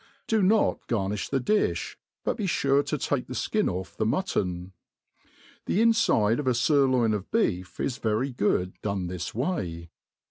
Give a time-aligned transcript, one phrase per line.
[0.25, 4.73] Do not garni& the difli, but be fufe to fake the flcin off the mutton.
[5.67, 9.91] The infide of a furloin of beef is very good done this way.